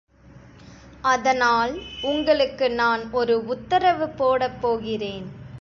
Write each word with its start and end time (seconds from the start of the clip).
அதனால் 1.03 1.73
உங்களுக்கு 2.01 2.71
நான் 2.71 3.11
ஒரு 3.11 3.45
உத்தரவு 3.45 4.07
போடப்போகிறேன். 4.17 5.27